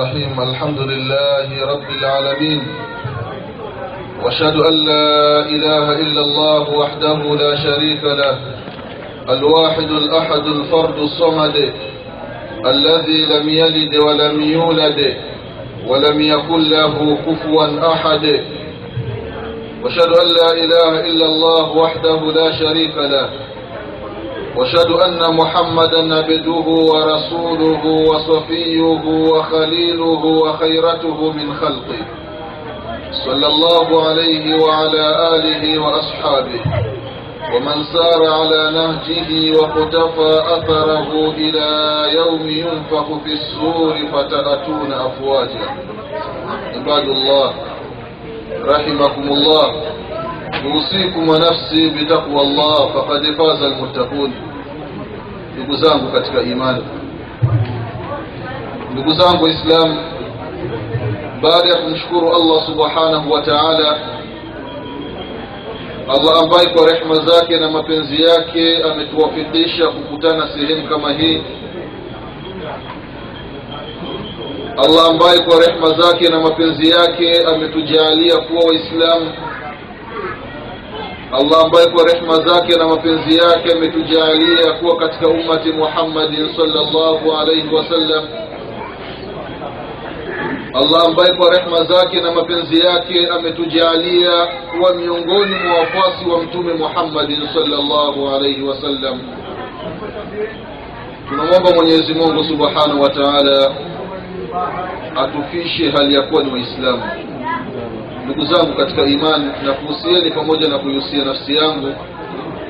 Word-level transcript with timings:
الرحيم 0.00 0.40
الحمد 0.40 0.80
لله 0.80 1.48
رب 1.72 1.88
العالمين. 1.98 2.60
وأشهد 4.24 4.56
أن 4.56 4.74
لا 4.86 5.40
إله 5.54 5.92
إلا 5.92 6.20
الله 6.20 6.70
وحده 6.70 7.18
لا 7.42 7.52
شريك 7.64 8.04
له 8.04 8.36
الواحد 9.28 9.90
الأحد 9.90 10.46
الفرد 10.46 10.98
الصمد 10.98 11.56
الذي 12.66 13.20
لم 13.32 13.48
يلد 13.48 13.94
ولم 13.96 14.42
يولد 14.42 15.16
ولم 15.86 16.20
يكن 16.20 16.60
له 16.70 17.16
كفوا 17.26 17.92
أحد. 17.92 18.24
وأشهد 19.82 20.12
أن 20.22 20.28
لا 20.40 20.50
إله 20.64 20.92
إلا 21.10 21.26
الله 21.26 21.76
وحده 21.76 22.20
لا 22.32 22.48
شريك 22.52 22.96
له 22.96 23.28
وأشهد 24.56 24.90
أن 24.90 25.36
محمدا 25.36 26.14
عبده 26.14 26.66
ورسوله 26.92 27.86
وصفيه 27.86 28.82
وخليله 29.30 30.24
وخيرته 30.24 31.32
من 31.32 31.54
خلقه. 31.54 32.02
صلى 33.24 33.46
الله 33.46 34.08
عليه 34.08 34.44
وعلى 34.64 35.06
آله 35.34 35.78
وأصحابه. 35.78 36.60
ومن 37.54 37.84
سار 37.94 38.20
على 38.38 38.70
نهجه 38.78 39.30
وقتفى 39.58 40.32
أثره 40.56 41.10
إلى 41.36 41.68
يوم 42.14 42.48
ينفخ 42.48 43.06
في 43.24 43.32
السور 43.32 43.94
فتأتون 44.12 44.92
أفواجا. 44.92 45.66
عباد 46.74 47.08
الله 47.08 47.52
رحمكم 48.64 49.22
الله. 49.22 49.66
usikum 50.68 51.28
wa 51.28 51.38
nafsi 51.38 51.90
bitaqwa 51.90 52.40
Allah 52.42 52.92
faqad 52.94 53.36
faza 53.36 53.66
almuttaqun 53.66 54.32
ndugu 55.54 55.76
zangu 55.76 56.12
katika 56.12 56.42
imani 56.42 56.82
ndugu 58.92 59.12
zangu 59.12 59.48
islam 59.48 59.96
baada 61.42 61.68
ya 61.68 61.76
kumshukuru 61.76 62.28
Allah 62.36 62.66
subhanahu 62.66 63.30
wa 63.32 63.42
ta'ala 63.42 63.98
Allah 66.08 66.42
ambaye 66.42 66.66
kwa 66.66 66.86
rehma 66.92 67.14
zake 67.14 67.56
na 67.58 67.70
mapenzi 67.70 68.22
yake 68.22 68.82
ametuwafikisha 68.82 69.88
kukutana 69.88 70.48
sehemu 70.52 70.88
kama 70.88 71.12
hii 71.12 71.42
Allah 74.84 75.08
ambaye 75.10 75.38
kwa 75.38 75.60
rehma 75.66 75.86
zake 76.02 76.28
na 76.28 76.40
mapenzi 76.40 76.90
yake 76.90 77.44
ametujalia 77.54 78.36
kuwa 78.36 78.62
waislamu 78.66 79.32
allah 81.32 81.64
ambaye 81.64 81.86
kwa 81.86 82.04
rehma 82.04 82.34
zake 82.34 82.78
na 82.78 82.88
mapenzi 82.88 83.36
yake 83.36 83.72
ametujaalia 83.72 84.72
kuwa 84.72 84.96
katika 84.96 85.28
ummati 85.28 85.72
muhammadin 85.72 86.48
salllahu 86.56 87.32
alaihi 87.40 87.74
wasallam 87.74 88.24
allah 90.74 91.04
ambaye 91.06 91.34
kwa 91.36 91.50
rehma 91.50 91.84
zake 91.84 92.20
na 92.20 92.32
mapenzi 92.32 92.80
yake 92.86 93.26
ametujaalia 93.28 94.46
kuwa 94.46 94.94
miongoni 94.94 95.54
mwa 95.54 95.74
wafuasi 95.78 96.28
wa 96.30 96.42
mtume 96.42 96.72
muhammadin 96.74 97.48
salllahu 97.54 98.28
alaihi 98.34 98.62
wasallam 98.62 99.20
tunamwomba 101.28 101.70
mwenyezi 101.76 102.14
mungu 102.14 102.44
subhanahu 102.44 103.02
wa 103.02 103.10
taala 103.10 103.74
atufishe 105.16 105.90
hali 105.90 106.14
ya 106.14 106.22
kuwa 106.22 106.42
ni 106.42 106.52
waislamu 106.52 107.02
ndugu 108.30 108.54
zangu 108.54 108.76
katika 108.76 109.02
imani 109.02 109.44
na 109.66 109.72
kuhusieni 109.72 110.30
pamoja 110.30 110.68
na 110.68 110.78
kuihusia 110.78 111.24
nafsi 111.24 111.56
yangu 111.56 111.94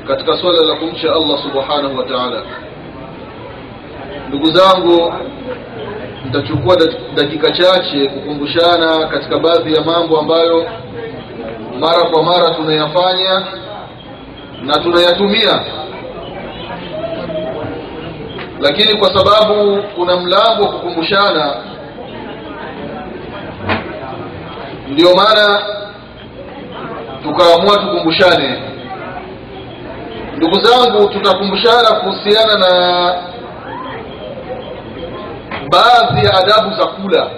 katika 0.08 0.36
swala 0.36 0.62
la 0.62 0.75
kumcha 0.77 1.12
allah 1.12 1.39
subhanahu 1.42 1.98
wa 1.98 2.05
taala. 2.05 2.42
Ndugu 4.28 4.47
zangu 4.47 5.14
nitachukua 6.25 6.77
dakika 7.14 7.50
chache 7.50 8.08
kukumbushana 8.08 9.06
katika 9.06 9.38
baadhi 9.38 9.75
ya 9.75 9.84
mambo 9.84 10.20
ambayo 10.20 10.66
mara 11.81 12.05
kwa 12.11 12.22
mara 12.22 12.55
tunayafanya 12.55 13.47
na 14.62 14.75
tunayatumia. 14.75 15.65
Lakini 18.60 18.99
kwa 18.99 19.09
sababu 19.19 19.82
kuna 19.97 20.16
mlango 20.16 20.62
wa 20.62 20.69
kukumbushana 20.72 21.56
ndio 24.90 25.14
maana 25.16 25.62
tukaamua 27.22 27.76
tukumbushane. 27.78 28.62
Ndugu 30.36 30.60
zangu 30.60 31.08
tutakumbushana 31.08 31.90
kuhusiana 32.00 32.54
na 32.58 33.14
baadhi 35.70 36.26
ya 36.26 36.34
adabu 36.34 36.76
za 36.76 36.86
kula. 36.86 37.30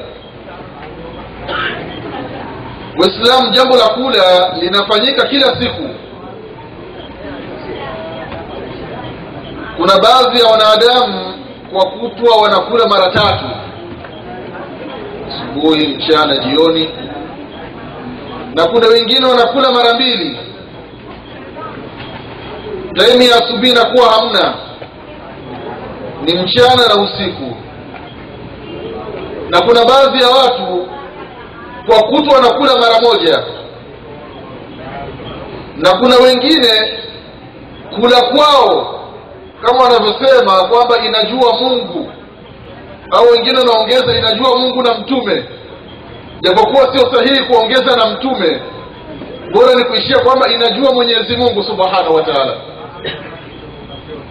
Waislamu 2.99 3.51
jambo 3.51 3.77
la 3.77 3.89
kula 3.89 4.55
linafanyika 4.61 5.27
kila 5.29 5.47
siku. 5.47 5.89
Kuna 9.77 9.93
baadhi 9.99 10.41
ya 10.41 10.47
wanadamu 10.47 11.35
kwa 11.73 11.85
kutwa 11.91 12.37
wanakula 12.43 12.87
mara 12.87 13.11
tatu. 13.13 13.45
Asubuhi 15.29 15.87
mchana 15.87 16.37
jioni 16.37 16.91
na 18.55 18.67
kuna 18.67 18.87
wengine 18.89 19.27
wanakula 19.27 19.73
mara 19.73 19.95
mbili. 19.95 20.39
Taimu 22.95 23.23
ya 23.23 23.37
asubuhi 23.37 23.71
inakuwa 23.71 24.09
hamna. 24.13 24.55
Ni 26.25 26.35
mchana 26.35 26.87
na 26.89 26.95
usiku. 27.03 27.57
Na 29.51 29.61
kuna 29.61 29.85
baadhi 29.85 30.23
ya 30.23 30.29
watu 30.29 30.89
kwa 31.87 32.03
kutwa 32.03 32.35
wanakula 32.35 32.77
mara 32.77 33.01
moja. 33.01 33.43
Na 35.77 35.91
kuna 35.99 36.17
wengine 36.17 36.99
kula 38.01 38.21
kwao 38.21 38.99
kama 39.63 39.83
wanavyosema 39.85 40.65
kwamba 40.69 40.99
inajua 40.99 41.53
mungu. 41.61 42.13
Au 43.11 43.25
wengine 43.31 43.59
wanaongeza 43.59 44.19
inajua 44.19 44.59
mungu 44.59 44.83
na 44.83 44.95
mtume 44.95 45.45
japokuwa 46.43 46.97
sio 46.97 47.13
sahihi 47.15 47.45
kuongeza 47.45 47.97
na 47.97 48.07
mtume 48.07 48.61
bora 49.53 49.75
ni 49.75 49.85
kuishia 49.85 50.19
kwamba 50.19 50.49
inajua 50.49 50.93
mwenyezi 50.95 51.37
mungu 51.37 51.63
subhanahu 51.65 52.15
wa 52.15 52.23
taala. 52.23 52.57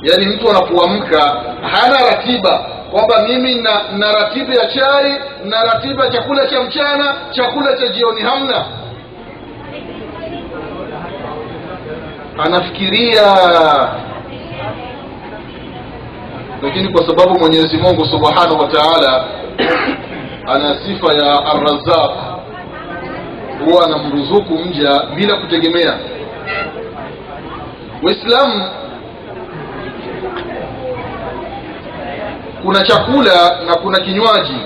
Yaani 0.02 0.26
mtu 0.26 0.50
anapoamka 0.50 1.20
hana 1.62 2.10
ratiba 2.10 2.58
kwamba 2.92 3.24
mimi 3.28 3.56
na, 3.56 3.82
na 3.98 4.12
ratiba 4.12 4.54
ya 4.54 4.66
chai 4.68 5.16
na 5.44 5.64
ratiba 5.64 6.10
chakula 6.10 6.48
cha 6.48 6.64
mchana 6.64 7.16
chakula 7.32 7.78
cha 7.78 7.88
jioni 7.88 8.22
hamna. 8.22 8.66
Anafikiria. 12.46 13.24
Lakini 16.62 16.94
kwa 16.94 17.08
sababu 17.08 17.40
mwenyezi 17.40 17.78
mungu 17.78 18.06
subhanahu 18.06 18.60
wa 18.62 18.68
taala 18.68 19.26
ana 20.54 20.78
sifa 20.86 21.14
ya 21.14 21.46
arrazaq 21.46 22.12
huwa 23.66 23.86
anamruzuku 23.86 24.54
mja 24.54 25.04
bila 25.16 25.36
kutegemea. 25.38 25.98
Waislamu 28.04 28.64
kuna 32.64 32.82
chakula 32.82 33.62
na 33.68 33.76
kuna 33.76 34.00
kinywaji. 34.00 34.58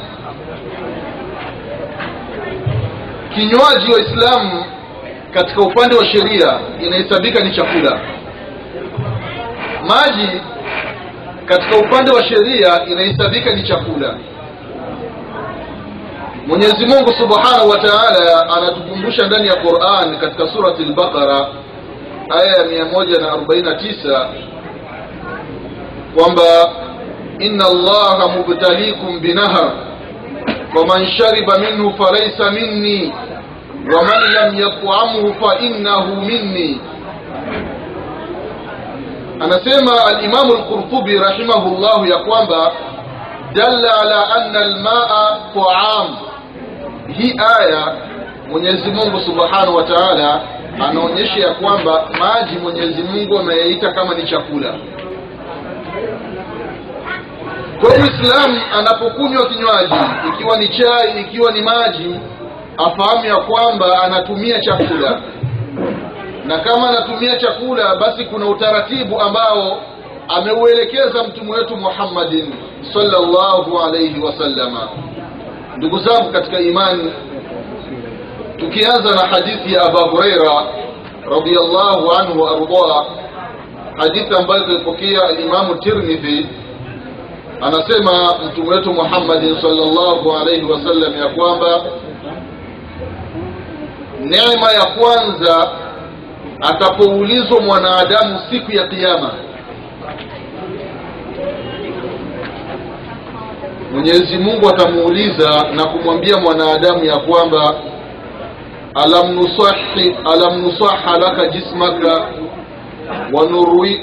Kinywaji 3.35 3.91
waislamu 3.94 4.66
katika 5.34 5.62
upande 5.62 5.96
wa 5.96 6.06
sheria 6.06 6.59
inahesabika 6.81 7.44
ni 7.44 7.52
chakula. 7.56 8.00
Maji 9.81 10.41
katika 11.46 11.78
upande 11.78 12.12
wa 12.12 12.23
sheria 12.23 12.85
inahesabika 12.85 13.52
ni 13.56 13.63
chakula 13.63 14.17
mwenyezi 16.47 16.85
mungu 16.85 17.14
subhanahu 17.17 17.70
wa 17.70 17.78
taala 17.78 18.49
anatukumbusha 18.58 19.28
ndani 19.28 19.47
ya 19.47 19.55
quran 19.55 20.17
katika 20.20 20.47
surati 20.53 20.84
lbaqara 20.84 21.47
aya 22.29 22.52
ya 22.58 22.64
mia 22.66 22.85
moja 22.85 23.20
na 23.22 23.31
arobaini 23.31 23.64
na 23.70 23.75
tisa 23.75 24.29
kwamba 26.17 26.43
ina 27.40 27.66
allaha 27.66 28.28
mubtalikum 28.28 29.20
binahar 29.20 29.72
faman 30.73 31.08
shariba 31.08 31.58
minhu 31.58 31.93
falaisa 31.97 32.52
minni 32.52 33.14
waman 33.96 34.34
lam 34.34 34.59
yatamhu 34.59 35.34
fainnahu 35.41 36.16
minni. 36.22 36.81
Anasema 39.40 40.05
alimamu 40.05 40.53
lqurtubi 40.53 41.17
rahimahullahu 41.17 42.05
ya 42.05 42.17
kwamba 42.17 42.72
dalla 43.53 44.02
ala 44.02 44.35
anna 44.35 44.59
almaa 44.59 45.37
taam 45.53 46.16
hii 47.13 47.34
aya 47.59 47.96
mwenyezi 48.49 48.91
mungu 48.91 49.19
subhanahu 49.19 49.75
wa 49.75 49.84
taala 49.84 50.41
anaonyesha 50.90 51.40
ya 51.40 51.53
kwamba 51.53 52.07
maji 52.19 52.57
mwenyezi 52.57 53.03
mungu 53.03 53.40
ameyaita 53.40 53.91
kama 53.91 54.13
ni 54.16 54.23
chakula. 54.23 54.73
Kwa 57.81 57.96
hiyo 57.96 58.35
anapokunywa 58.79 59.46
kinywaji 59.46 59.93
ikiwa 60.29 60.57
ni 60.57 60.67
chai 60.67 61.22
ikiwa 61.22 61.52
ni 61.52 61.61
maji 61.61 62.19
afahamu 62.78 63.25
ya 63.25 63.35
kwamba 63.35 64.01
anatumia 64.03 64.59
chakula. 64.59 65.22
Na 66.46 66.59
kama 66.59 66.90
anatumia 66.90 67.35
chakula 67.37 67.96
basi 67.96 68.25
kuna 68.25 68.46
utaratibu 68.46 69.22
ambao 69.22 69.81
ameuelekeza 70.28 71.23
mtume 71.23 71.51
wetu 71.51 71.78
muhammadin 71.78 72.53
salllahu 72.93 73.79
alaihi 73.79 74.19
wasallama 74.22 74.90
ndugu 75.77 75.99
zangu 75.99 76.31
katika 76.31 76.59
imani 76.59 77.13
tukianza 78.57 79.16
na 79.16 79.27
hadithi 79.27 79.73
ya 79.73 79.81
aba 79.81 79.99
hureira 80.01 80.63
radiallahu 81.29 82.11
anhu 82.19 82.41
waardah 82.41 83.05
hadithi 83.97 84.35
ambayo 84.35 84.63
tuipokea 84.63 85.22
alimamu 85.23 85.75
tirmidhi 85.75 86.47
anasema 87.61 88.35
mtume 88.45 88.69
wetu 88.75 88.93
muhammadin 88.93 89.61
sallallahu 89.61 90.31
alaihi 90.37 90.66
wasallam 90.72 91.17
ya 91.17 91.27
kwamba 91.27 91.81
neema 94.19 94.72
ya 94.72 94.85
kwanza 94.85 95.72
atapoulizwa 96.61 97.61
mwanadamu 97.61 98.39
siku 98.49 98.72
ya 98.72 98.87
kiyama 98.87 99.31
mwenyezi 103.96 104.38
mungu 104.38 104.70
atamuuliza 104.70 105.66
na 105.76 105.86
kumwambia 105.86 106.38
mwanadamu 106.38 107.03
ya 107.03 107.18
kwamba 107.18 107.76
alam 109.03 109.34
nusahi 109.36 110.16
alam 110.34 110.62
nusaha 110.62 111.18
laka 111.18 111.47
jismaka 111.47 112.28
wanurwi 113.34 114.02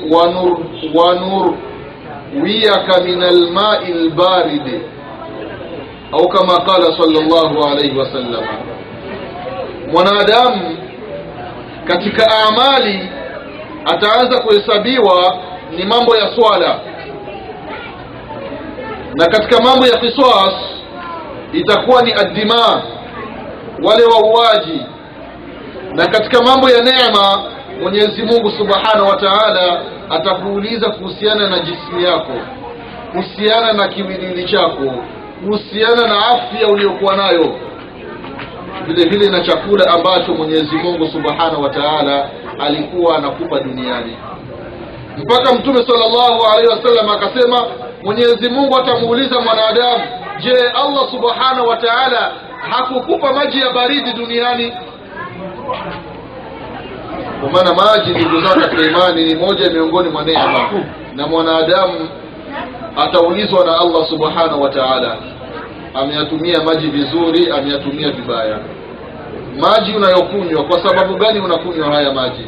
wanurwiyaka 0.94 3.00
min 3.04 3.22
almai 3.22 3.92
lbaridi 3.92 4.80
au 6.12 6.28
kama 6.28 6.60
qala 6.60 6.96
sallallahu 6.98 7.64
alaihi 7.68 7.98
wasallam 7.98 8.44
mwanadamu 9.92 10.76
katika 11.84 12.26
amali 12.48 13.08
ataanza 13.84 14.40
kuhesabiwa 14.42 15.36
ni 15.76 15.84
mambo 15.84 16.16
ya 16.16 16.34
swala 16.36 16.80
na 19.14 19.26
katika 19.26 19.62
mambo 19.64 19.86
ya 19.86 19.98
qisas 19.98 20.54
itakuwa 21.52 22.02
ni 22.02 22.12
addima 22.12 22.82
wale 23.84 24.04
wauaji. 24.04 24.80
Na 25.94 26.06
katika 26.06 26.42
mambo 26.44 26.70
ya 26.70 26.82
neema 26.82 27.42
mwenyezi 27.82 28.22
mungu 28.22 28.50
subhanahu 28.50 29.08
wa 29.08 29.16
taala 29.16 29.82
atakuuliza 30.10 30.90
kuhusiana 30.90 31.48
na 31.48 31.58
jismu 31.58 32.00
yako 32.00 32.32
kuhusiana 33.12 33.72
na 33.72 33.88
kiwiliwili 33.88 34.44
chako 34.44 34.94
kuhusiana 35.44 36.06
na 36.08 36.26
afya 36.26 36.68
uliyokuwa 36.68 37.16
nayo. 37.16 37.56
Vile 38.86 39.08
vile 39.10 39.30
na 39.30 39.40
chakula 39.40 39.90
ambacho 39.90 40.34
mwenyezi 40.34 40.76
mungu 40.76 41.06
subhanahu 41.06 41.62
wa 41.62 41.70
taala 41.70 42.30
alikuwa 42.58 43.16
anakupa 43.18 43.60
duniani. 43.60 44.16
Mpaka 45.18 45.52
mtume 45.54 45.86
salllahu 45.86 46.44
alaihi 46.52 46.68
wasallam 46.70 47.08
akasema 47.08 47.66
mwenyezi 48.04 48.48
mungu 48.50 48.78
atamuuliza 48.78 49.40
mwanadamu 49.40 50.04
je 50.40 50.52
allah 50.74 51.10
subhanahu 51.10 51.68
wa 51.68 51.76
taala 51.76 52.32
hakukupa 52.70 53.32
maji 53.32 53.60
ya 53.60 53.70
baridi 53.72 54.12
duniani? 54.12 54.72
Kwa 57.40 57.50
maana 57.50 57.74
maji 57.74 58.10
ndugu 58.10 58.40
zao 58.40 58.54
katika 58.60 58.82
imani 58.82 59.24
ni 59.24 59.34
moja 59.34 59.70
miongoni 59.70 60.08
mwa 60.08 60.22
neema. 60.24 60.70
Na 61.14 61.26
mwanadamu 61.26 62.08
ataulizwa 62.96 63.64
na 63.64 63.78
allah 63.80 64.08
subhanahu 64.08 64.62
wa 64.62 64.70
taala 64.70 65.16
ameyatumia 65.94 66.62
maji 66.64 66.86
vizuri 66.86 67.50
ameyatumia 67.52 68.10
vibaya? 68.10 68.58
Maji 69.60 69.92
unayokunywa 69.96 70.64
kwa 70.64 70.88
sababu 70.88 71.14
gani 71.16 71.40
unakunywa 71.40 71.94
haya 71.94 72.12
maji? 72.12 72.46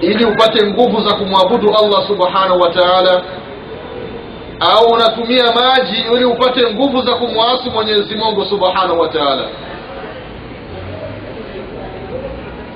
Ili 0.00 0.24
upate 0.24 0.66
nguvu 0.66 1.08
za 1.08 1.14
kumwabudu 1.16 1.68
allah 1.68 2.06
subhanahu 2.06 2.60
wa 2.60 2.70
taala 2.70 3.22
au 4.60 4.86
unatumia 4.92 5.44
maji 5.52 5.96
ili 6.14 6.24
upate 6.24 6.74
nguvu 6.74 7.02
za 7.02 7.14
kumwasi 7.14 7.70
mwenyezi 7.70 8.16
mungu 8.16 8.44
subhanahu 8.44 9.00
wa 9.00 9.08
taala. 9.08 9.44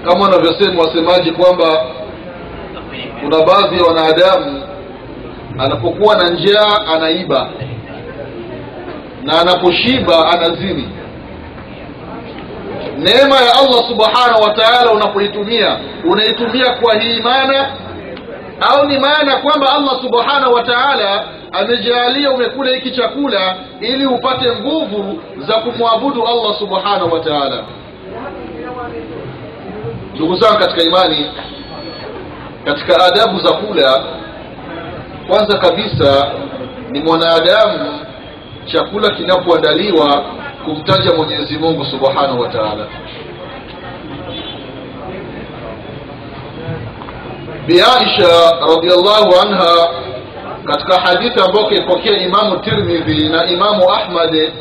Kama 0.09 0.25
wanavyosema 0.25 0.83
wasemaji 0.83 1.31
kwamba 1.33 1.85
kuna 3.21 3.37
baadhi 3.45 3.77
ya 3.79 3.85
wanadamu 3.85 4.63
anapokuwa 5.59 6.17
na 6.17 6.29
njaa 6.31 6.87
anaiba 6.95 7.51
na 9.23 9.41
anaposhiba 9.41 10.31
anazini. 10.33 10.89
Neema 12.99 13.35
ya 13.37 13.53
allah 13.61 13.89
subhanahu 13.89 14.43
wa 14.43 14.51
taala 14.55 14.93
unapoitumia 14.93 15.79
unaitumia 16.05 16.71
kwa 16.83 16.95
hii 17.01 17.21
maana 17.23 17.73
au 18.61 18.87
ni 18.89 18.99
maana 18.99 19.37
kwamba 19.37 19.73
allah 19.73 20.01
subhanahu 20.03 20.53
wa 20.55 20.63
taala 20.63 21.25
amejaalia 21.53 22.31
umekula 22.31 22.71
hiki 22.75 22.91
chakula 22.91 23.57
ili 23.81 24.07
upate 24.07 24.53
nguvu 24.57 25.23
za 25.39 25.55
kumwabudu 25.55 26.27
allah 26.27 26.59
subhanahu 26.59 27.13
wa 27.15 27.21
taala. 27.21 27.65
Ndugu 30.15 30.37
zangu 30.37 30.59
katika 30.59 30.83
imani 30.83 31.31
katika 32.65 33.05
adabu 33.07 33.41
za 33.41 33.53
kula 33.53 34.05
kwanza 35.29 35.59
kabisa 35.59 36.33
ni 36.91 37.01
mwanadamu 37.01 37.99
chakula 38.73 39.11
kinapoandaliwa 39.11 40.25
kumtaja 40.65 41.15
mwenyezi 41.15 41.59
mungu 41.59 41.85
subhanahu 41.85 42.41
wa 42.41 42.49
taala. 42.49 42.87
Biaisha 47.67 48.51
radiallahu 48.69 49.33
anha 49.43 49.89
katika 50.67 51.01
hadithi 51.01 51.41
ambayo 51.41 51.67
kaipokea 51.67 52.19
imamu 52.19 52.57
tirmidhi 52.59 53.29
na 53.29 53.47
imamu 53.51 53.91
ahmad 53.93 54.53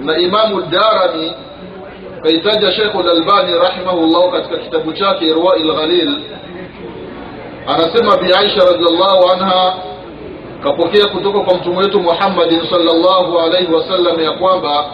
na 0.00 0.18
imamu 0.18 0.62
darami 0.62 1.32
kaitaja 2.22 2.72
shekhu 2.72 3.02
lalbani 3.02 3.58
rahimahullahu 3.58 4.30
katika 4.32 4.56
kitabu 4.58 4.92
chake 4.92 5.24
irwai 5.26 5.62
lghalil 5.62 6.20
anasema 7.66 8.16
biaisha 8.16 8.60
radiallahu 8.72 9.30
anha 9.32 9.74
kapokea 10.62 11.06
kutoka 11.06 11.40
kwa 11.40 11.54
mtume 11.54 11.76
wetu 11.78 12.00
muhammadin 12.00 12.60
salllahu 12.70 13.38
alaihi 13.38 13.72
wasallam 13.72 14.20
ya 14.20 14.30
kwamba 14.32 14.84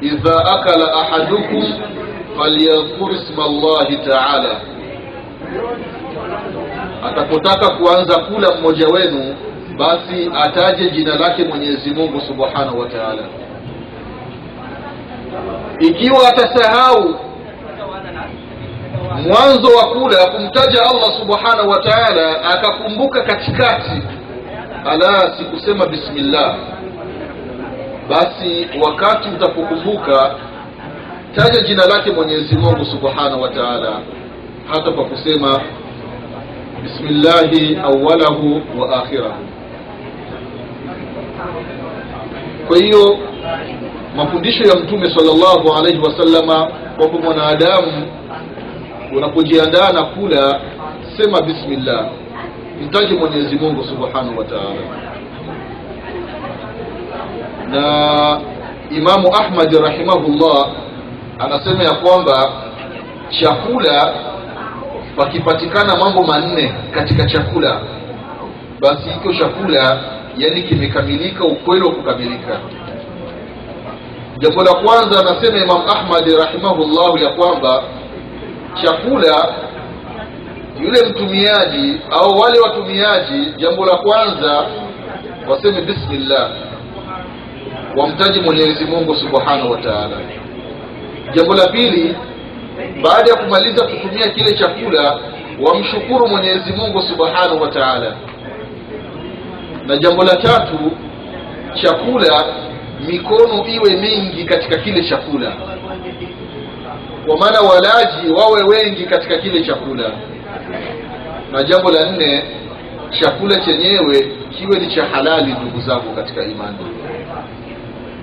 idha 0.00 0.44
akala 0.44 0.92
ahadukum 0.92 1.72
falyadhkur 2.38 3.10
isma 3.12 3.44
llahi 3.48 3.96
taala. 3.96 4.60
Atapotaka 7.06 7.68
kuanza 7.76 8.18
kula 8.20 8.48
mmoja 8.56 8.86
wenu 8.88 9.36
basi 9.78 10.30
ataje 10.34 10.90
jina 10.90 11.14
lake 11.18 11.44
mwenyezi 11.44 11.90
mungu 11.90 12.20
subhanahu 12.20 12.78
wa 12.80 12.88
taala. 12.88 13.22
Ikiwa 15.80 16.28
atasahau 16.28 17.14
mwanzo 19.22 19.76
wa 19.76 19.86
kula 19.86 20.26
kumtaja 20.26 20.80
allah 20.82 21.18
subhanahu 21.20 21.68
wa 21.70 21.78
taala 21.82 22.44
akakumbuka 22.44 23.22
katikati 23.22 24.02
ala 24.84 25.34
sikusema 25.38 25.86
bismillah. 25.86 26.56
Basi 28.08 28.68
wakati 28.82 29.28
utapokumbuka 29.28 30.34
taja 31.36 31.60
jina 31.60 31.86
lake 31.86 32.10
mwenyezi 32.10 32.56
mungu 32.58 32.84
subhanahu 32.84 33.42
wa 33.42 33.48
taala. 33.48 34.00
Hata 34.72 34.90
kwa 34.90 35.04
kusema 35.04 35.60
bismillahi 36.82 37.76
awalahu 37.84 38.62
wa 38.78 38.96
akhirahu 39.02 39.44
kwa 42.68 42.76
hiyo 42.78 43.18
mafundisho 44.16 44.64
ya 44.64 44.74
mtume 44.76 45.06
salllahu 45.16 45.74
alaihi 45.78 45.98
wasallama 45.98 46.70
kwamba 46.96 47.18
mwanadamu 47.20 48.06
unapojiandaa 49.16 49.92
na 49.92 50.02
kula 50.04 50.60
sema 51.16 51.42
bismillah. 51.42 52.06
Mtaje 52.86 53.14
mwenyezi 53.14 53.56
mungu 53.56 53.84
subhanahu 53.84 54.38
wa 54.38 54.44
taala. 54.44 54.82
Na 57.68 58.40
imamu 58.90 59.34
ahmadi 59.36 59.78
rahimahullah 59.78 60.68
anasema 61.38 61.82
ya 61.84 61.94
kwamba 61.94 62.52
chakula 63.40 64.14
pakipatikana 65.16 65.96
mambo 65.96 66.22
manne 66.24 66.74
katika 66.94 67.24
chakula 67.26 67.80
basi 68.80 69.08
hiko 69.10 69.32
chakula 69.34 69.98
yani 70.36 70.62
kimekamilika 70.62 71.44
ukweli 71.44 71.84
wa 71.84 71.92
kukamilika. 71.92 72.60
Jambo 74.38 74.62
la 74.62 74.74
kwanza 74.74 75.20
anasema 75.20 75.58
imam 75.58 75.82
ahmadi 75.90 76.36
rahimahullahu 76.36 77.18
ya 77.18 77.28
kwamba 77.30 77.82
chakula 78.82 79.54
yule 80.80 81.06
mtumiaji 81.10 82.00
au 82.10 82.38
wale 82.38 82.58
watumiaji 82.60 83.52
jambo 83.56 83.86
la 83.86 83.96
kwanza 83.96 84.66
waseme 85.48 85.80
bismillah 85.82 86.50
wamtaji 87.96 88.40
mwenyezi 88.40 88.84
mungu 88.84 89.14
subhanahu 89.16 89.70
wa 89.70 89.78
taala. 89.78 90.16
Jambo 91.34 91.54
la 91.54 91.66
pili 91.66 92.16
baada 93.02 93.30
ya 93.30 93.36
kumaliza 93.36 93.84
kutumia 93.86 94.28
kile 94.28 94.52
chakula 94.52 95.18
wamshukuru 95.60 96.28
mwenyezi 96.28 96.72
mungu 96.72 97.02
subhanahu 97.02 97.62
wa 97.62 97.68
taala 97.68 98.16
na 99.88 99.96
jambo 99.96 100.24
la 100.24 100.36
tatu 100.36 100.78
chakula 101.82 102.44
mikono 103.06 103.66
iwe 103.66 103.96
mingi 103.96 104.44
katika 104.44 104.76
kile 104.78 105.04
chakula. 105.04 105.52
Kwa 107.26 107.36
maana 107.38 107.60
walaji 107.60 108.30
wawe 108.30 108.62
wengi 108.62 109.04
katika 109.04 109.38
kile 109.38 109.64
chakula. 109.64 110.10
Na 111.52 111.62
jambo 111.62 111.90
la 111.90 112.10
nne 112.10 112.42
chakula 113.20 113.56
chenyewe 113.60 114.32
kiwe 114.50 114.78
ni 114.78 114.94
cha 114.94 115.04
halali 115.04 115.52
ndugu 115.62 115.80
zangu 115.80 116.14
katika 116.16 116.42
imani. 116.44 116.78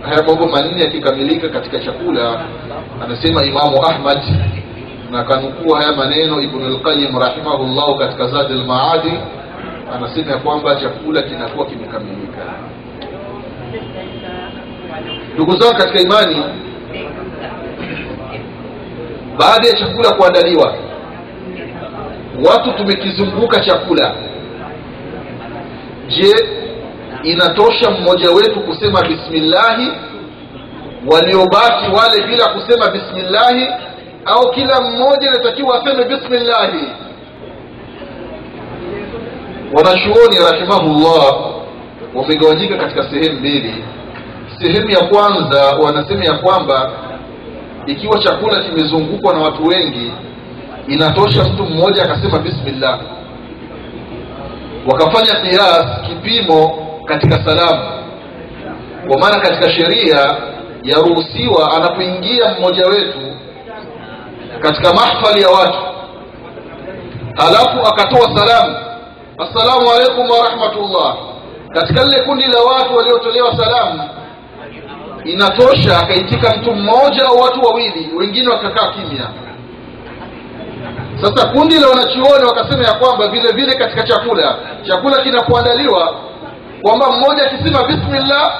Haya 0.02 0.24
mambo 0.28 0.48
manne 0.48 0.82
yakikamilika 0.84 1.50
katika 1.50 1.80
chakula 1.80 2.42
anasema 3.04 3.46
imamu 3.46 3.86
ahmad 3.86 4.20
na 5.12 5.24
kanukuu 5.24 5.74
haya 5.74 5.92
maneno 5.92 6.42
ibnu 6.42 6.70
lqayim 6.70 7.20
rahimahullahu 7.20 7.96
katika 7.96 8.28
zadi 8.28 8.54
lmaadi 8.54 9.12
anasema 9.94 10.32
ya 10.32 10.38
kwamba 10.38 10.76
chakula 10.76 11.22
kinakuwa 11.22 11.66
kimekamilika. 11.66 12.42
Ndugu 15.34 15.52
zangu 15.58 15.78
katika 15.78 16.00
imani 16.00 16.44
baada 19.38 19.68
ya 19.68 19.74
chakula 19.74 20.12
kuandaliwa 20.14 20.76
watu 22.50 22.72
tumekizunguka 22.72 23.60
chakula. 23.60 24.16
Je 26.08 26.34
inatosha 27.24 27.92
mmoja 27.92 28.32
wetu 28.32 28.60
kusema 28.60 29.02
bismillahi 29.02 29.92
waliobaki 31.08 31.92
wale 31.98 32.28
bila 32.28 32.48
kusema 32.48 32.92
bismillahi 32.92 33.68
au 34.26 34.52
kila 34.52 34.82
mmoja 34.82 35.28
inatakiwa 35.28 35.82
aseme 35.82 36.04
bismillahi 36.04 36.88
wanachuoni 39.74 40.38
rahimahullah 40.52 41.36
wamegawanyika 42.16 42.78
katika 42.78 43.10
sehemu 43.10 43.40
mbili. 43.40 43.84
Sehemu 44.62 44.90
ya 44.90 45.00
kwanza 45.08 45.76
wanasema 45.84 46.26
ya 46.26 46.34
kwamba 46.34 46.92
ikiwa 47.86 48.20
chakula 48.20 48.64
kimezungukwa 48.64 49.34
na 49.34 49.40
watu 49.40 49.66
wengi 49.66 50.12
inatosha 50.88 51.44
mtu 51.44 51.64
mmoja 51.64 52.04
akasema 52.04 52.40
bismillah. 52.40 53.00
Wakafanya 54.92 55.42
kias 55.42 55.86
kipimo 56.08 56.88
katika 57.06 57.46
salamu. 57.46 57.84
Kwa 59.08 59.20
maana 59.20 59.40
katika 59.40 59.70
sheria 59.72 60.36
yaruhusiwa 60.84 61.72
anapoingia 61.76 62.56
mmoja 62.60 62.86
wetu 62.86 63.20
katika 64.60 64.94
mahfali 64.94 65.42
ya 65.42 65.50
watu 65.50 65.78
halafu 67.38 67.88
akatoa 67.88 68.38
salamu 68.38 68.76
assalamu 69.38 69.90
alaikum 69.92 70.30
warahmatullah 70.30 71.16
katika 71.74 72.04
lile 72.04 72.22
kundi 72.24 72.44
la 72.44 72.60
watu 72.62 72.96
waliotolewa 72.96 73.58
salamu 73.58 74.10
inatosha 75.24 75.98
akaitika 76.00 76.56
mtu 76.58 76.72
mmoja 76.76 77.26
au 77.28 77.38
watu 77.40 77.62
wawili 77.62 78.10
wengine 78.18 78.50
wakakaa 78.50 78.92
kimya. 78.92 79.30
Sasa 81.22 81.48
kundi 81.48 81.80
la 81.80 81.88
wanachuoni 81.88 82.46
wakasema 82.46 82.84
ya 82.84 82.94
kwamba 82.94 83.28
vile 83.28 83.52
vile 83.52 83.76
katika 83.76 84.04
chakula 84.04 84.56
chakula 84.88 85.22
kinapoandaliwa 85.24 86.16
kwamba 86.82 87.12
mmoja 87.12 87.44
akisema 87.46 87.84
bismillah 87.88 88.54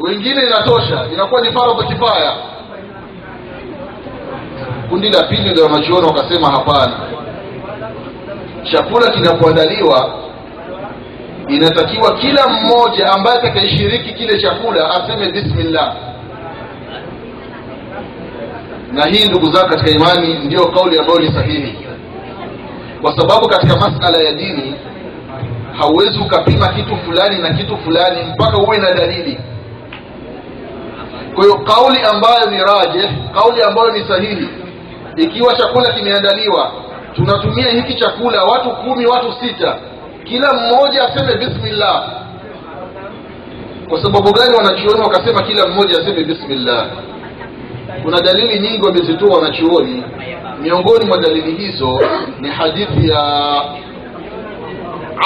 wengine 0.00 0.42
inatosha 0.42 1.06
inakuwa 1.12 1.40
ni 1.40 1.52
faradhi 1.52 1.84
kifaya. 1.86 2.36
Kundi 4.88 5.10
la 5.10 5.22
pili 5.22 5.54
la 5.54 5.62
wanachuoni 5.64 6.06
wakasema 6.06 6.50
hapana. 6.50 6.92
Chakula 8.72 9.10
kinapoandaliwa 9.10 10.10
inatakiwa 11.48 12.18
kila 12.18 12.48
mmoja 12.48 13.12
ambaye 13.12 13.38
atakayeshiriki 13.38 14.14
kile 14.14 14.40
chakula 14.40 14.90
aseme 14.90 15.32
bismillah. 15.32 15.94
Na 18.92 19.06
hii 19.06 19.24
ndugu 19.28 19.52
zangu 19.52 19.68
katika 19.68 19.90
imani 19.90 20.34
ndiyo 20.34 20.66
kauli 20.66 20.98
ambayo 20.98 21.18
ni 21.18 21.32
sahihi. 21.34 21.78
Kwa 23.02 23.16
sababu 23.18 23.48
katika 23.48 23.76
masala 23.76 24.18
ya 24.24 24.32
dini 24.32 24.74
hauwezi 25.78 26.18
ukapima 26.18 26.68
kitu 26.68 26.96
fulani 26.96 27.38
na 27.42 27.54
kitu 27.54 27.76
fulani 27.76 28.20
mpaka 28.34 28.58
uwe 28.58 28.78
na 28.78 28.92
dalili. 28.92 29.38
Kwa 31.34 31.44
hiyo 31.44 31.58
kauli 31.58 31.98
ambayo 32.02 32.50
ni 32.50 32.58
raje 32.58 33.10
kauli 33.34 33.62
ambayo 33.62 33.90
ni 33.90 34.08
sahihi 34.08 34.48
ikiwa 35.16 35.54
chakula 35.54 35.92
kimeandaliwa 35.92 36.72
tunatumia 37.14 37.68
hiki 37.70 37.94
chakula 37.94 38.44
watu 38.44 38.70
kumi 38.70 39.06
watu 39.06 39.32
sita 39.40 39.76
kila 40.24 40.52
mmoja 40.52 41.04
aseme 41.04 41.34
bismillah. 41.46 42.10
Kwa 43.88 44.02
sababu 44.02 44.32
gani 44.32 44.56
wanachuoni 44.56 45.00
wakasema 45.02 45.42
kila 45.42 45.66
mmoja 45.66 45.98
aseme 45.98 46.24
bismillah? 46.24 46.86
Kuna 48.02 48.20
dalili 48.20 48.60
nyingi 48.60 48.86
wamezitoa 48.86 49.36
wanachuoni. 49.38 50.02
Miongoni 50.60 51.04
mwa 51.06 51.18
dalili 51.18 51.52
hizo 51.54 52.00
ni 52.40 52.48
hadithi 52.48 53.08
ya 53.08 53.22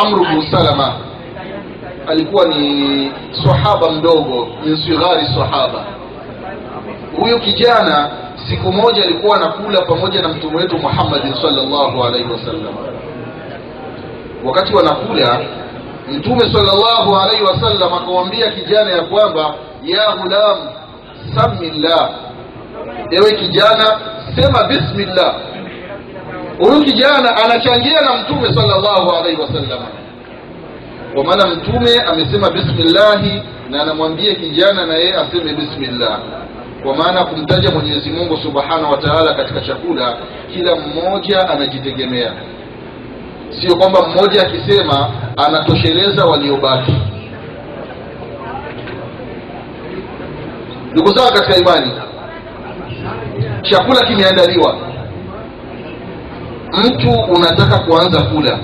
amru 0.05 0.25
bnu 0.25 0.43
salama. 0.51 0.93
Alikuwa 2.07 2.45
ni 2.45 3.13
sahaba 3.45 3.91
mdogo 3.93 4.49
min 4.65 4.77
sighari 4.77 5.27
sahaba. 5.27 5.85
Huyu 7.21 7.41
kijana 7.41 8.11
siku 8.49 8.73
moja 8.73 9.03
alikuwa 9.05 9.37
anakula 9.37 9.83
pamoja 9.83 10.23
na 10.23 10.29
mtume 10.29 10.57
wetu 10.57 10.79
muhammadin 10.79 11.35
salllahu 11.43 12.05
alaihi 12.05 12.31
wasallam 12.33 12.75
wakati 14.45 14.75
wanakula 14.75 15.41
mtume 16.13 16.41
salllahu 16.41 17.17
alaihi 17.17 17.43
wasallam 17.45 17.93
akamwambia 17.95 18.51
kijana 18.51 18.91
ya 18.91 19.03
kwamba 19.03 19.55
ya 19.85 20.13
ghulam 20.13 20.59
samillah. 21.35 22.11
Ewe 23.11 23.31
kijana 23.33 24.01
sema 24.37 24.65
bismillah. 24.65 25.35
Huyu 26.59 26.85
kijana 26.85 27.37
anachangia 27.45 28.01
na 28.01 28.17
mtume 28.17 28.55
salllahu 28.55 29.11
alaihi 29.17 29.41
wasallam. 29.41 29.79
Kwa 31.15 31.25
maana 31.25 31.47
mtume 31.47 32.01
amesema 32.07 32.51
bismillahi 32.51 33.43
na 33.71 33.83
anamwambia 33.83 34.35
kijana 34.35 34.87
na 34.87 34.95
yeye 34.97 35.15
aseme 35.15 35.53
bismillah. 35.53 36.19
Kwa 36.83 36.97
maana 36.97 37.25
kumtaja 37.25 37.71
mwenyezi 37.71 38.11
mungu 38.11 38.37
subhanahu 38.37 38.93
wa 38.93 38.99
taala 38.99 39.35
katika 39.35 39.61
chakula 39.61 40.17
kila 40.55 40.77
mmoja 40.77 41.49
anajitegemea 41.49 42.33
sio 43.61 43.77
kwamba 43.77 44.09
mmoja 44.09 44.43
akisema 44.43 45.11
anatosheleza 45.37 46.25
waliobaki. 46.25 46.95
Ndugu 50.93 51.17
zangu 51.17 51.33
katika 51.35 51.57
imani 51.57 51.93
chakula 53.63 54.07
kimeandaliwa. 54.07 54.77
Mtu 56.73 57.11
unataka 57.11 57.79
kuanza 57.79 58.23
kula. 58.23 58.59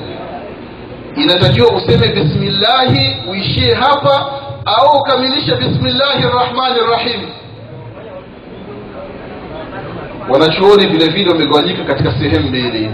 Inatakiwa 1.16 1.68
useme 1.76 2.08
bismillahi 2.08 3.16
uishie 3.30 3.75
hapa 3.75 4.26
au 4.64 4.99
ukamilishe 5.00 5.56
bismillahi 5.56 6.22
rrahmani 6.22 6.78
rrahim 6.90 7.20
wanachuoni 10.28 10.87
vile 10.87 11.06
vile 11.08 11.30
wamegawanyika 11.30 11.84
katika 11.84 12.12
sehemu 12.12 12.49
mbili 12.49 12.90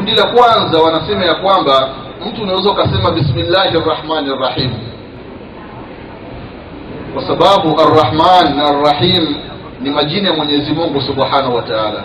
kundi 0.00 0.12
la 0.14 0.26
kwanza 0.26 0.78
wanasema 0.78 1.24
ya 1.24 1.34
kwamba 1.34 1.88
mtu 2.26 2.42
unaweza 2.42 2.70
ukasema 2.70 3.10
bismillahi 3.10 3.78
rrahmani 3.78 4.28
rrahim. 4.36 4.70
Kwa 7.14 7.22
sababu 7.26 7.80
arrahman 7.80 8.56
na 8.56 8.64
arrahim 8.64 9.34
ni 9.80 9.90
majina 9.90 10.28
ya 10.30 10.36
mwenyezi 10.36 10.72
mungu 10.72 11.00
subhanahu 11.00 11.56
wa 11.56 11.62
taala. 11.62 12.04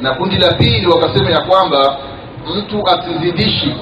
Na 0.00 0.14
kundi 0.14 0.36
la 0.36 0.52
pili 0.52 0.86
wakasema 0.86 1.30
ya 1.30 1.40
kwamba 1.40 1.96
mtu 2.56 2.82
asizidishi 2.88 3.74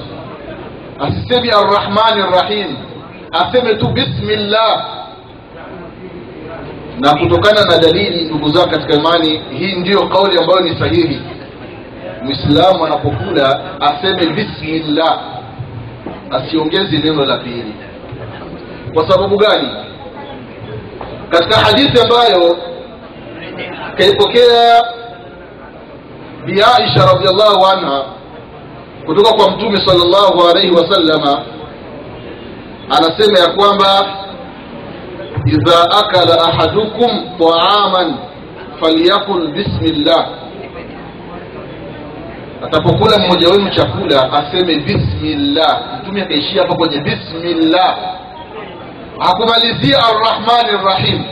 asisemi 0.99 1.49
arrahmani 1.51 2.21
rrahim 2.21 2.67
aseme 3.31 3.75
tu 3.75 3.87
bismillah. 3.87 4.85
Na 6.99 7.13
kutokana 7.15 7.65
na 7.65 7.77
dalili 7.77 8.25
ndugu 8.25 8.49
zao 8.49 8.65
katika 8.67 8.93
imani 8.93 9.41
hii 9.59 9.75
ndiyo 9.75 10.07
kauli 10.07 10.39
ambayo 10.39 10.59
ni 10.59 10.79
sahihi 10.79 11.21
mwislamu 12.23 12.85
anapokula 12.85 13.59
aseme 13.81 14.25
bismillah 14.33 15.19
asiongezi 16.31 16.97
neno 16.97 17.25
la 17.25 17.37
pili 17.37 17.73
kwa 18.93 19.09
sababu 19.11 19.37
gani 19.37 19.69
katika 21.29 21.57
hadithi 21.59 22.01
ambayo 22.01 22.57
kaipokea 23.97 24.83
bi 26.45 26.51
aisha 26.53 27.05
radiallahu 27.13 27.65
anha 27.65 28.03
kutoka 29.05 29.33
kwa 29.33 29.51
mtume 29.51 29.85
salllahu 29.85 30.49
alaihi 30.49 30.71
wasallama 30.75 31.43
anasema 32.89 33.39
ya 33.39 33.47
kwamba 33.53 34.17
idha 35.45 35.91
akala 35.99 36.41
ahadukum 36.43 37.09
taaman 37.39 38.15
falyakul 38.79 39.47
bismillah 39.47 40.27
atapokula 42.61 43.17
mmoja 43.17 43.49
wenu 43.49 43.69
chakula 43.69 44.33
aseme 44.33 44.75
bismillah. 44.79 45.81
Mtume 46.03 46.21
akaishia 46.21 46.61
hapo 46.61 46.75
kwenye 46.75 46.99
bismillah. 47.01 47.97
Hakumalizia 49.19 49.97
arrahmani 49.97 50.83
rrahim 50.85 51.23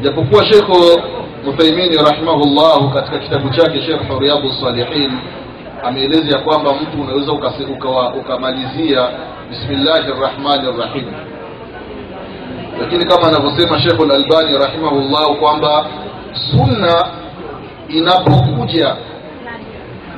japokuwa 0.00 0.44
shekhu 0.46 1.00
Uthaimini 1.48 1.96
rahimahullahu 1.96 2.90
katika 2.90 3.18
kitabu 3.18 3.50
chake 3.50 3.82
sherhu 3.82 4.18
riyadu 4.18 4.52
salihin 4.64 5.12
ameeleza 5.84 6.38
kwamba 6.38 6.74
mtu 6.74 7.02
unaweza 7.02 7.32
ukamalizia 8.20 9.08
bismillahi 9.50 10.12
rrahmani 10.20 10.72
rrahim 10.78 11.04
lakini 12.80 13.04
kama 13.04 13.28
anavyosema 13.28 13.80
shekhu 13.80 14.04
lalbani 14.04 14.58
rahimahullahu 14.58 15.34
kwamba 15.36 15.86
sunna 16.50 17.06
inapokuja 17.90 18.96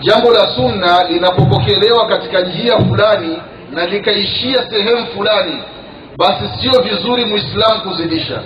jambo 0.00 0.31
la 0.33 0.41
sunna 0.57 1.05
linapopokelewa 1.09 2.07
katika 2.07 2.41
njia 2.41 2.79
fulani 2.79 3.38
na 3.73 3.87
likaishia 3.87 4.71
sehemu 4.71 5.07
fulani 5.07 5.62
basi 6.19 6.45
sio 6.61 6.83
vizuri 6.83 7.25
muislamu 7.25 7.81
kuzidisha. 7.83 8.43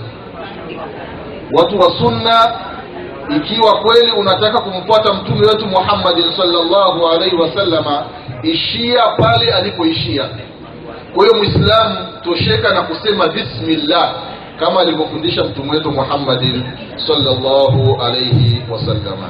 Watu 1.52 1.78
wa 1.78 1.98
sunna 1.98 2.54
ikiwa 3.36 3.80
kweli 3.80 4.10
unataka 4.12 4.60
kumfuata 4.60 5.12
mtume 5.12 5.46
wetu 5.46 5.66
muhammadin 5.66 6.24
salllahu 6.36 7.08
alaihi 7.08 7.36
wasallama 7.36 8.04
ishia 8.42 9.02
pale 9.18 9.52
alipoishia. 9.54 10.24
Kwa 11.14 11.24
hiyo 11.26 11.36
mwislamu 11.38 11.96
tosheka 12.24 12.74
na 12.74 12.82
kusema 12.82 13.28
bismillah 13.28 14.14
kama 14.60 14.80
alivyofundisha 14.80 15.44
mtume 15.44 15.70
wetu 15.70 15.92
muhammadin 15.92 16.64
salllahu 16.96 18.02
alaihi 18.02 18.62
wasallama 18.70 19.28